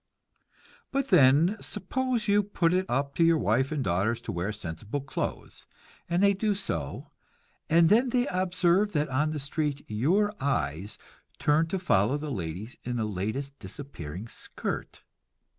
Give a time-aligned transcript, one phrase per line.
[0.91, 5.01] But then, suppose you put it up to your wife and daughters to wear sensible
[5.01, 5.67] clothes,
[6.09, 7.11] and they do so,
[7.69, 10.97] and then they observe that on the street your eyes
[11.37, 15.03] turn to follow the ladies in the latest disappearing skirt?